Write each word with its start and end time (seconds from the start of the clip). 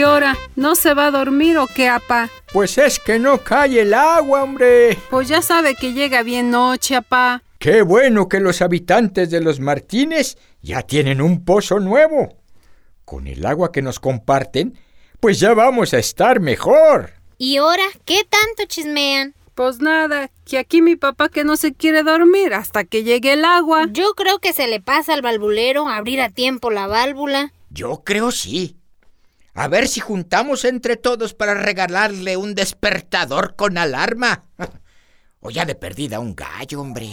¿Y 0.00 0.02
ahora? 0.02 0.34
¿No 0.56 0.76
se 0.76 0.94
va 0.94 1.08
a 1.08 1.10
dormir 1.10 1.58
o 1.58 1.66
qué, 1.66 1.86
apa? 1.90 2.30
Pues 2.54 2.78
es 2.78 2.98
que 2.98 3.18
no 3.18 3.36
cae 3.44 3.82
el 3.82 3.92
agua, 3.92 4.44
hombre. 4.44 4.96
Pues 5.10 5.28
ya 5.28 5.42
sabe 5.42 5.74
que 5.74 5.92
llega 5.92 6.22
bien 6.22 6.50
noche, 6.50 6.96
apa. 6.96 7.42
Qué 7.58 7.82
bueno 7.82 8.26
que 8.26 8.40
los 8.40 8.62
habitantes 8.62 9.28
de 9.28 9.42
los 9.42 9.60
Martínez 9.60 10.38
ya 10.62 10.80
tienen 10.80 11.20
un 11.20 11.44
pozo 11.44 11.80
nuevo. 11.80 12.38
Con 13.04 13.26
el 13.26 13.44
agua 13.44 13.72
que 13.72 13.82
nos 13.82 14.00
comparten, 14.00 14.78
pues 15.20 15.38
ya 15.38 15.52
vamos 15.52 15.92
a 15.92 15.98
estar 15.98 16.40
mejor. 16.40 17.12
¿Y 17.36 17.58
ahora 17.58 17.84
qué 18.06 18.22
tanto 18.24 18.64
chismean? 18.66 19.34
Pues 19.54 19.80
nada, 19.80 20.30
que 20.46 20.56
aquí 20.56 20.80
mi 20.80 20.96
papá 20.96 21.28
que 21.28 21.44
no 21.44 21.58
se 21.58 21.74
quiere 21.74 22.04
dormir 22.04 22.54
hasta 22.54 22.84
que 22.84 23.04
llegue 23.04 23.34
el 23.34 23.44
agua. 23.44 23.88
Yo 23.90 24.14
creo 24.14 24.38
que 24.38 24.54
se 24.54 24.66
le 24.66 24.80
pasa 24.80 25.12
al 25.12 25.20
valvulero 25.20 25.90
abrir 25.90 26.22
a 26.22 26.30
tiempo 26.30 26.70
la 26.70 26.86
válvula. 26.86 27.52
Yo 27.68 28.02
creo 28.02 28.30
sí. 28.30 28.79
A 29.60 29.68
ver 29.68 29.88
si 29.88 30.00
juntamos 30.00 30.64
entre 30.64 30.96
todos 30.96 31.34
para 31.34 31.52
regalarle 31.52 32.38
un 32.38 32.54
despertador 32.54 33.56
con 33.56 33.76
alarma. 33.76 34.46
O 35.42 35.50
ya 35.50 35.64
de 35.66 35.74
perdida 35.74 36.20
un 36.20 36.34
gallo, 36.34 36.80
hombre. 36.82 37.08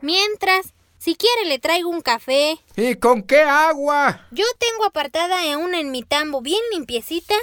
Mientras, 0.00 0.74
si 0.98 1.16
quiere 1.16 1.46
le 1.46 1.58
traigo 1.58 1.90
un 1.90 2.00
café. 2.00 2.58
¿Y 2.76 2.94
con 2.96 3.22
qué 3.22 3.42
agua? 3.42 4.26
Yo 4.30 4.44
tengo 4.58 4.86
apartada 4.86 5.46
en 5.46 5.58
una 5.58 5.80
en 5.80 5.90
mi 5.90 6.02
tambo 6.02 6.40
bien 6.40 6.62
limpiecita. 6.72 7.34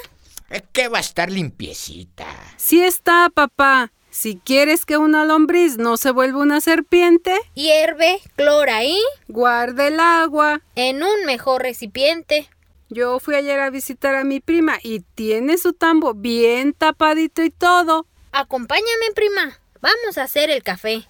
¿Qué 0.73 0.87
va 0.87 0.97
a 0.97 1.01
estar 1.01 1.29
limpiecita? 1.31 2.25
Sí 2.57 2.83
está, 2.83 3.29
papá. 3.31 3.91
Si 4.11 4.35
quieres 4.43 4.85
que 4.85 4.97
una 4.97 5.23
lombriz 5.23 5.77
no 5.77 5.95
se 5.95 6.11
vuelva 6.11 6.39
una 6.41 6.59
serpiente, 6.59 7.33
Hierve, 7.53 8.19
clora 8.35 8.83
y 8.83 8.99
guarda 9.29 9.87
el 9.87 9.99
agua. 10.01 10.61
en 10.75 11.01
un 11.01 11.25
mejor 11.25 11.61
recipiente. 11.63 12.49
Yo 12.89 13.19
fui 13.21 13.35
ayer 13.35 13.57
a 13.61 13.69
visitar 13.69 14.15
a 14.15 14.25
mi 14.25 14.41
prima 14.41 14.77
y 14.83 14.99
tiene 14.99 15.57
su 15.57 15.71
tambo 15.71 16.13
bien 16.13 16.73
tapadito 16.73 17.41
y 17.41 17.49
todo. 17.49 18.05
Acompáñame, 18.33 19.11
prima. 19.15 19.57
Vamos 19.79 20.17
a 20.17 20.23
hacer 20.23 20.49
el 20.49 20.61
café. 20.61 21.07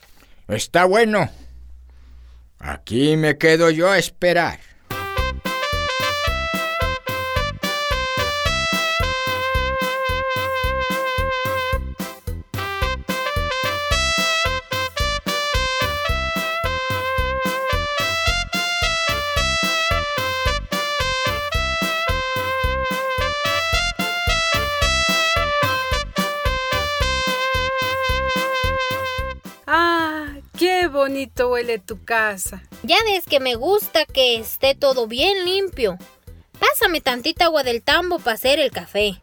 Está 0.48 0.86
bueno. 0.86 1.28
Aquí 2.60 3.18
me 3.18 3.40
quedo 3.40 3.72
yo 3.72 3.90
a 3.90 3.98
esperar. 3.98 4.60
Bonito 31.02 31.50
huele 31.50 31.80
tu 31.80 32.04
casa. 32.04 32.62
Ya 32.84 32.98
ves 33.06 33.26
que 33.26 33.40
me 33.40 33.56
gusta 33.56 34.06
que 34.06 34.36
esté 34.36 34.76
todo 34.76 35.08
bien 35.08 35.46
limpio. 35.46 35.98
Pásame 36.60 37.02
tantita 37.02 37.46
agua 37.46 37.64
del 37.64 37.82
tambo 37.82 38.20
para 38.20 38.36
hacer 38.36 38.60
el 38.60 38.70
café. 38.70 39.20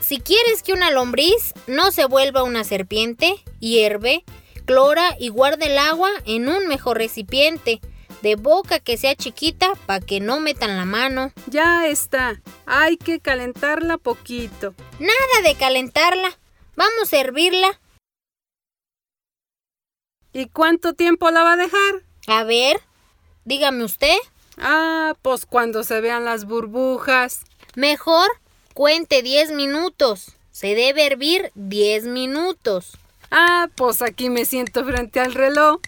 Si 0.00 0.18
quieres 0.18 0.62
que 0.62 0.72
una 0.72 0.90
lombriz 0.90 1.52
no 1.66 1.92
se 1.92 2.06
vuelva 2.06 2.42
una 2.42 2.64
serpiente, 2.64 3.34
hierve, 3.60 4.24
clora 4.64 5.14
y 5.18 5.28
guarda 5.28 5.66
el 5.66 5.76
agua 5.76 6.08
en 6.24 6.48
un 6.48 6.66
mejor 6.66 6.96
recipiente, 6.96 7.82
de 8.22 8.36
boca 8.36 8.80
que 8.80 8.96
sea 8.96 9.14
chiquita 9.14 9.74
para 9.84 10.00
que 10.00 10.20
no 10.20 10.40
metan 10.40 10.78
la 10.78 10.86
mano. 10.86 11.32
Ya 11.48 11.86
está. 11.86 12.40
Hay 12.64 12.96
que 12.96 13.20
calentarla 13.20 13.98
poquito. 13.98 14.74
Nada 14.98 15.46
de 15.46 15.54
calentarla. 15.54 16.38
Vamos 16.76 17.12
a 17.12 17.20
hervirla. 17.20 17.80
¿Y 20.32 20.48
cuánto 20.48 20.94
tiempo 20.94 21.30
la 21.30 21.44
va 21.44 21.52
a 21.52 21.56
dejar? 21.56 22.02
A 22.26 22.42
ver, 22.44 22.80
dígame 23.44 23.84
usted. 23.84 24.16
Ah, 24.58 25.14
pues 25.22 25.46
cuando 25.46 25.84
se 25.84 26.00
vean 26.00 26.24
las 26.24 26.44
burbujas. 26.44 27.44
Mejor 27.76 28.28
cuente 28.72 29.22
10 29.22 29.52
minutos. 29.52 30.32
Se 30.50 30.74
debe 30.74 31.06
hervir 31.06 31.52
10 31.54 32.06
minutos. 32.06 32.98
Ah, 33.30 33.68
pues 33.74 34.02
aquí 34.02 34.30
me 34.30 34.44
siento 34.44 34.84
frente 34.84 35.20
al 35.20 35.34
reloj. 35.34 35.80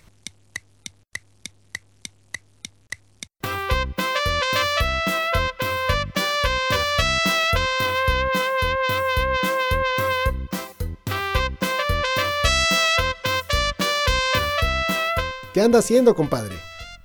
¿Qué 15.57 15.63
anda 15.63 15.79
haciendo, 15.79 16.15
compadre? 16.15 16.55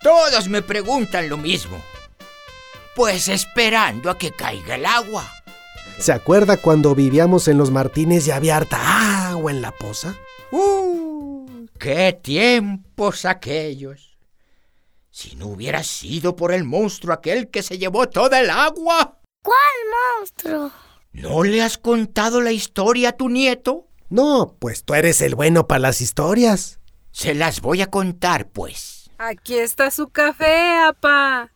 Todos 0.01 0.49
me 0.49 0.61
preguntan 0.61 1.29
lo 1.29 1.37
mismo. 1.37 1.81
Pues 2.97 3.29
esperando 3.29 4.09
a 4.09 4.17
que 4.17 4.31
caiga 4.31 4.75
el 4.75 4.85
agua. 4.85 5.25
¿Se 5.99 6.11
acuerda 6.11 6.57
cuando 6.57 6.93
vivíamos 6.93 7.47
en 7.47 7.57
los 7.57 7.71
Martínez 7.71 8.27
y 8.27 8.31
había 8.31 8.57
harta 8.57 9.29
agua 9.29 9.51
en 9.51 9.61
la 9.61 9.71
poza? 9.71 10.17
¡Uh! 10.51 11.65
¡Qué 11.79 12.19
tiempos 12.21 13.23
aquellos! 13.23 14.17
Si 15.11 15.37
no 15.37 15.47
hubiera 15.47 15.81
sido 15.81 16.35
por 16.35 16.51
el 16.51 16.65
monstruo 16.65 17.13
aquel 17.13 17.47
que 17.47 17.63
se 17.63 17.77
llevó 17.77 18.09
toda 18.09 18.41
el 18.41 18.49
agua. 18.49 19.17
¿Cuál 19.41 20.19
monstruo? 20.19 20.71
¿No 21.13 21.43
le 21.43 21.61
has 21.61 21.77
contado 21.77 22.41
la 22.41 22.51
historia 22.51 23.09
a 23.11 23.13
tu 23.13 23.29
nieto? 23.29 23.87
No, 24.09 24.57
pues 24.59 24.83
tú 24.83 24.93
eres 24.93 25.21
el 25.21 25.35
bueno 25.35 25.67
para 25.67 25.79
las 25.79 26.01
historias. 26.01 26.80
Se 27.11 27.33
las 27.35 27.61
voy 27.61 27.81
a 27.81 27.87
contar, 27.87 28.49
pues. 28.49 29.09
Aquí 29.17 29.55
está 29.57 29.91
su 29.91 30.09
café, 30.09 30.77
apa. 30.79 31.51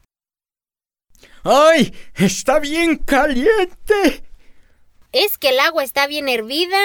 ¡Ay! 1.44 1.94
¡Está 2.16 2.60
bien 2.60 2.98
caliente! 2.98 4.24
Es 5.12 5.38
que 5.38 5.50
el 5.50 5.60
agua 5.60 5.84
está 5.84 6.08
bien 6.08 6.28
hervida. 6.28 6.78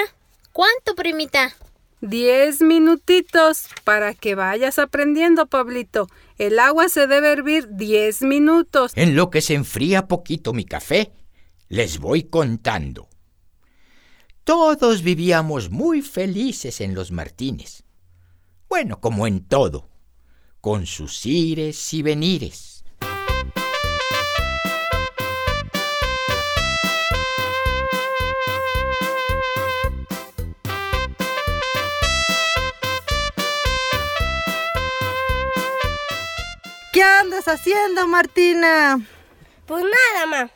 ¿Cuánto, 0.53 0.95
primita? 0.95 1.55
Diez 1.99 2.61
minutitos 2.61 3.67
para 3.83 4.15
que 4.15 4.33
vayas 4.33 4.79
aprendiendo, 4.79 5.45
Pablito. 5.45 6.07
El 6.39 6.57
agua 6.57 6.89
se 6.89 7.05
debe 7.05 7.31
hervir 7.31 7.67
diez 7.69 8.23
minutos. 8.23 8.93
En 8.95 9.15
lo 9.15 9.29
que 9.29 9.41
se 9.41 9.53
enfría 9.53 10.07
poquito 10.07 10.53
mi 10.53 10.65
café, 10.65 11.11
les 11.69 11.99
voy 11.99 12.23
contando. 12.23 13.07
Todos 14.43 15.03
vivíamos 15.03 15.69
muy 15.69 16.01
felices 16.01 16.81
en 16.81 16.95
los 16.95 17.11
Martínez. 17.11 17.83
Bueno, 18.71 19.01
como 19.01 19.27
en 19.27 19.45
todo, 19.45 19.89
con 20.61 20.85
sus 20.85 21.25
ires 21.25 21.93
y 21.93 22.03
venires. 22.03 22.85
¿Qué 36.93 37.03
andas 37.03 37.49
haciendo, 37.49 38.07
Martina? 38.07 39.05
Pues 39.65 39.83
nada, 39.83 40.25
ma. 40.27 40.49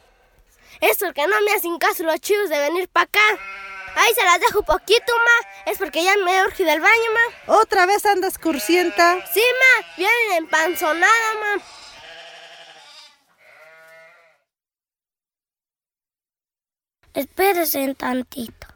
Es 0.79 0.99
porque 0.99 1.27
no 1.27 1.41
me 1.41 1.51
hacen 1.51 1.77
caso 1.79 2.03
los 2.03 2.21
chivos 2.21 2.47
de 2.47 2.59
venir 2.59 2.87
para 2.87 3.03
acá. 3.03 3.39
Ahí 3.95 4.13
se 4.13 4.23
las 4.23 4.39
dejo 4.39 4.63
poquito, 4.63 5.13
ma. 5.15 5.71
Es 5.71 5.77
porque 5.77 6.03
ya 6.03 6.15
me 6.17 6.37
he 6.37 6.43
urgido 6.43 6.71
al 6.71 6.81
baño, 6.81 7.11
ma. 7.13 7.55
¿Otra 7.55 7.85
vez 7.85 8.05
andas 8.05 8.37
cursienta? 8.37 9.25
Sí, 9.33 9.41
ma. 9.41 9.87
Vienen 9.97 10.43
empanzonada, 10.43 11.33
ma. 11.39 11.63
Espérese 17.13 17.79
un 17.85 17.95
tantito. 17.95 18.67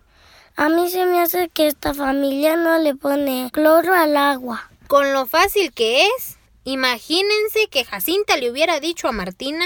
A 0.56 0.70
mí 0.70 0.90
se 0.90 1.06
me 1.06 1.22
hace 1.22 1.50
que 1.50 1.68
esta 1.68 1.94
familia 1.94 2.56
no 2.56 2.78
le 2.78 2.96
pone 2.96 3.50
cloro 3.52 3.94
al 3.94 4.16
agua. 4.16 4.70
Con 4.88 5.14
lo 5.14 5.26
fácil 5.26 5.74
que 5.74 6.06
es, 6.06 6.38
imagínense 6.64 7.68
que 7.70 7.86
Jacinta 7.86 8.38
le 8.38 8.50
hubiera 8.50 8.80
dicho 8.80 9.08
a 9.08 9.12
Martina. 9.12 9.66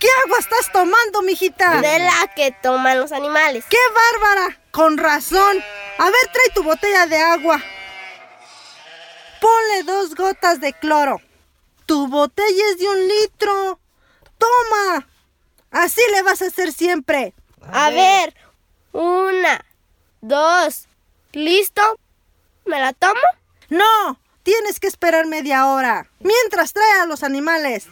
¿Qué 0.00 0.08
agua 0.24 0.38
estás 0.38 0.72
tomando, 0.72 1.20
mijita? 1.20 1.82
De 1.82 1.98
la 1.98 2.32
que 2.34 2.52
toman 2.62 2.98
los 2.98 3.12
animales. 3.12 3.66
¡Qué 3.68 3.76
bárbara! 3.94 4.58
Con 4.70 4.96
razón. 4.96 5.62
A 5.98 6.04
ver, 6.04 6.32
trae 6.32 6.48
tu 6.54 6.62
botella 6.62 7.06
de 7.06 7.18
agua. 7.18 7.62
Ponle 9.40 9.82
dos 9.84 10.14
gotas 10.14 10.60
de 10.60 10.72
cloro. 10.72 11.20
Tu 11.84 12.06
botella 12.08 12.64
es 12.70 12.78
de 12.78 12.88
un 12.88 13.08
litro. 13.08 13.78
Toma. 14.38 15.06
Así 15.70 16.00
le 16.12 16.22
vas 16.22 16.40
a 16.40 16.46
hacer 16.46 16.72
siempre. 16.72 17.34
A 17.70 17.90
ver. 17.90 18.34
Una, 18.92 19.64
dos, 20.22 20.88
listo. 21.32 21.82
¿Me 22.64 22.80
la 22.80 22.94
tomo? 22.94 23.20
No, 23.68 24.18
tienes 24.42 24.80
que 24.80 24.86
esperar 24.86 25.26
media 25.26 25.66
hora. 25.66 26.10
Mientras 26.20 26.72
trae 26.72 27.00
a 27.00 27.06
los 27.06 27.22
animales. 27.22 27.86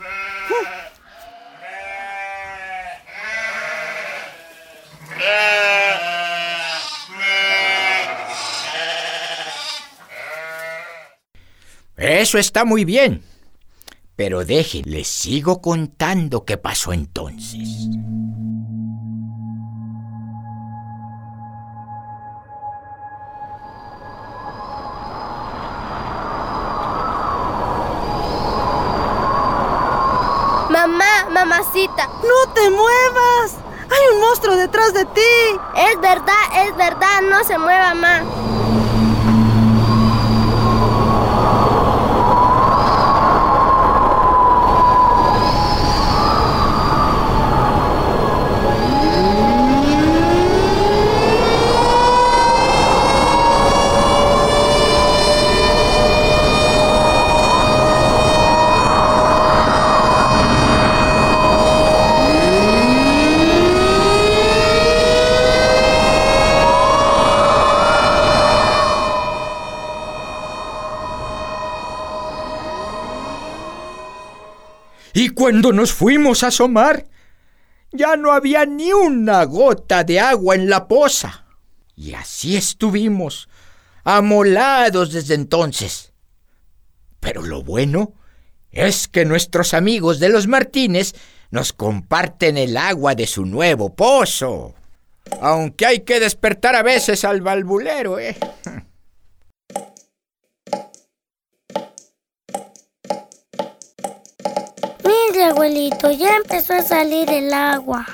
Eso 11.98 12.38
está 12.38 12.64
muy 12.64 12.84
bien. 12.84 13.22
Pero 14.16 14.44
dejen, 14.44 14.82
les 14.86 15.08
sigo 15.08 15.60
contando 15.60 16.44
qué 16.44 16.56
pasó 16.56 16.92
entonces. 16.92 17.88
Mamá, 30.70 31.28
mamacita. 31.32 32.08
¡No 32.22 32.52
te 32.52 32.70
muevas! 32.70 33.67
¡Hay 33.90 34.14
un 34.14 34.20
monstruo 34.20 34.56
detrás 34.56 34.92
de 34.92 35.04
ti! 35.06 35.20
Es 35.76 36.00
verdad, 36.00 36.66
es 36.66 36.76
verdad, 36.76 37.22
no 37.22 37.42
se 37.44 37.56
mueva, 37.58 37.94
mamá. 37.94 38.22
Y 75.12 75.30
cuando 75.30 75.72
nos 75.72 75.92
fuimos 75.92 76.42
a 76.42 76.48
asomar, 76.48 77.06
ya 77.92 78.16
no 78.16 78.32
había 78.32 78.66
ni 78.66 78.92
una 78.92 79.44
gota 79.44 80.04
de 80.04 80.20
agua 80.20 80.54
en 80.54 80.68
la 80.68 80.88
poza. 80.88 81.44
Y 81.96 82.14
así 82.14 82.56
estuvimos, 82.56 83.48
amolados 84.04 85.12
desde 85.12 85.34
entonces. 85.34 86.12
Pero 87.20 87.42
lo 87.42 87.62
bueno 87.62 88.14
es 88.70 89.08
que 89.08 89.24
nuestros 89.24 89.74
amigos 89.74 90.20
de 90.20 90.28
los 90.28 90.46
Martínez 90.46 91.14
nos 91.50 91.72
comparten 91.72 92.58
el 92.58 92.76
agua 92.76 93.14
de 93.14 93.26
su 93.26 93.44
nuevo 93.46 93.94
pozo. 93.94 94.74
Aunque 95.40 95.86
hay 95.86 96.00
que 96.00 96.20
despertar 96.20 96.74
a 96.74 96.82
veces 96.82 97.24
al 97.24 97.40
balbulero, 97.40 98.18
¿eh? 98.18 98.36
Mire, 105.30 105.44
abuelito, 105.44 106.10
ya 106.10 106.36
empezó 106.36 106.74
a 106.74 106.82
salir 106.82 107.28
el 107.30 107.52
agua. 107.52 108.06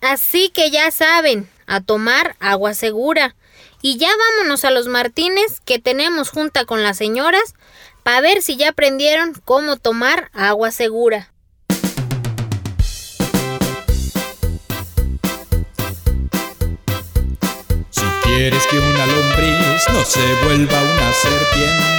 Así 0.00 0.50
que 0.50 0.70
ya 0.70 0.90
saben, 0.90 1.48
a 1.66 1.80
tomar 1.80 2.36
agua 2.38 2.74
segura. 2.74 3.34
Y 3.80 3.96
ya 3.96 4.08
vámonos 4.08 4.64
a 4.64 4.70
los 4.70 4.88
Martínez 4.88 5.60
que 5.64 5.78
tenemos 5.78 6.30
junta 6.30 6.64
con 6.66 6.82
las 6.82 6.96
señoras 6.98 7.54
para 8.02 8.20
ver 8.20 8.42
si 8.42 8.56
ya 8.56 8.70
aprendieron 8.70 9.32
cómo 9.44 9.76
tomar 9.76 10.30
agua 10.34 10.70
segura. 10.70 11.32
Si 17.90 18.04
quieres 18.22 18.66
que 18.66 18.78
una 18.78 19.06
lombriz 19.06 19.88
no 19.92 20.04
se 20.04 20.34
vuelva 20.44 20.82
una 20.82 21.12
serpiente. 21.12 21.92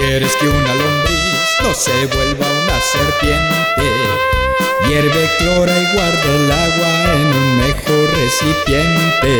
Quieres 0.00 0.34
que 0.36 0.48
una 0.48 0.74
lombriz 0.74 1.58
no 1.62 1.74
se 1.74 2.06
vuelva 2.06 2.46
una 2.50 2.80
serpiente. 2.80 3.84
Hierve 4.88 5.28
clora 5.36 5.78
y 5.78 5.92
guarda 5.92 6.36
el 6.36 6.50
agua 6.50 7.14
en 7.16 7.26
un 7.36 7.56
mejor 7.58 8.10
recipiente. 8.16 9.30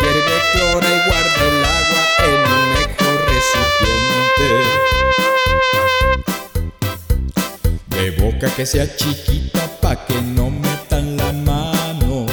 Hierve 0.00 0.36
clora 0.54 0.88
y 0.88 0.98
guarda 1.06 1.42
el 1.50 1.64
agua 1.64 2.02
en 2.24 2.40
un 2.56 2.64
mejor 2.78 3.16
recipiente. 3.28 4.46
De 7.88 8.04
boca 8.22 8.48
que 8.56 8.64
sea 8.64 8.86
chiquita 8.96 9.68
pa' 9.82 10.06
que 10.06 10.18
no 10.22 10.48
metan 10.48 11.18
la 11.18 11.30
mano. 11.32 12.26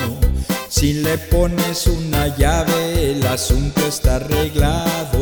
Si 0.69 0.93
le 0.93 1.17
pones 1.17 1.85
una 1.87 2.27
llave 2.37 3.11
el 3.11 3.27
asunto 3.27 3.85
está 3.85 4.15
arreglado. 4.15 5.14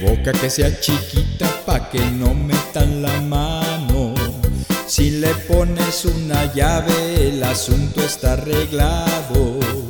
Boca 0.00 0.32
que 0.32 0.50
sea 0.50 0.80
chiquita 0.80 1.46
pa' 1.66 1.90
que 1.90 2.00
no 2.10 2.34
metan 2.34 3.02
la 3.02 3.20
mano. 3.20 4.14
Si 4.86 5.10
le 5.10 5.34
pones 5.48 6.04
una 6.04 6.52
llave 6.54 7.28
el 7.28 7.42
asunto 7.42 8.02
está 8.02 8.32
arreglado. 8.34 9.87